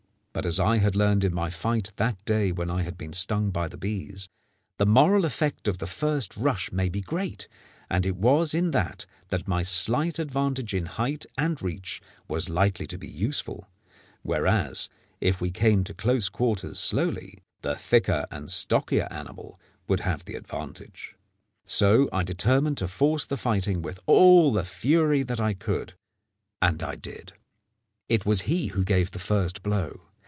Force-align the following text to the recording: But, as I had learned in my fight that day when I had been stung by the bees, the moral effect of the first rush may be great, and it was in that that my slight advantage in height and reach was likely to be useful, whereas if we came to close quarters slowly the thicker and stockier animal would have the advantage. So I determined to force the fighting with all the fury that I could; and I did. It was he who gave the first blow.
But, 0.33 0.45
as 0.45 0.61
I 0.61 0.77
had 0.77 0.95
learned 0.95 1.25
in 1.25 1.33
my 1.33 1.49
fight 1.49 1.91
that 1.97 2.23
day 2.23 2.53
when 2.53 2.69
I 2.71 2.83
had 2.83 2.97
been 2.97 3.11
stung 3.11 3.49
by 3.51 3.67
the 3.67 3.75
bees, 3.77 4.29
the 4.77 4.85
moral 4.85 5.25
effect 5.25 5.67
of 5.67 5.79
the 5.79 5.85
first 5.85 6.37
rush 6.37 6.71
may 6.71 6.87
be 6.87 7.01
great, 7.01 7.49
and 7.89 8.05
it 8.05 8.15
was 8.15 8.53
in 8.53 8.71
that 8.71 9.05
that 9.27 9.45
my 9.45 9.61
slight 9.61 10.19
advantage 10.19 10.73
in 10.73 10.85
height 10.85 11.25
and 11.37 11.61
reach 11.61 12.01
was 12.29 12.47
likely 12.49 12.87
to 12.87 12.97
be 12.97 13.09
useful, 13.09 13.67
whereas 14.21 14.87
if 15.19 15.41
we 15.41 15.51
came 15.51 15.83
to 15.83 15.93
close 15.93 16.29
quarters 16.29 16.79
slowly 16.79 17.39
the 17.61 17.75
thicker 17.75 18.25
and 18.31 18.49
stockier 18.49 19.09
animal 19.11 19.59
would 19.89 19.99
have 19.99 20.23
the 20.23 20.35
advantage. 20.35 21.13
So 21.65 22.07
I 22.13 22.23
determined 22.23 22.77
to 22.77 22.87
force 22.87 23.25
the 23.25 23.35
fighting 23.37 23.81
with 23.81 23.99
all 24.05 24.53
the 24.53 24.63
fury 24.63 25.23
that 25.23 25.41
I 25.41 25.53
could; 25.53 25.93
and 26.61 26.81
I 26.81 26.95
did. 26.95 27.33
It 28.07 28.25
was 28.25 28.43
he 28.43 28.67
who 28.67 28.85
gave 28.85 29.11
the 29.11 29.19
first 29.19 29.61
blow. 29.61 30.03